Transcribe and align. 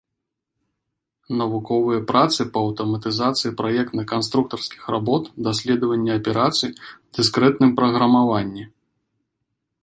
Навуковыя 1.41 1.99
працы 2.11 2.41
па 2.55 2.59
аўтаматызацыі 2.67 3.51
праектна-канструктарскіх 3.59 4.81
работ, 4.95 5.23
даследаванні 5.49 6.11
аперацый, 6.17 6.71
дыскрэтным 7.19 7.71
праграмаванні. 7.83 8.65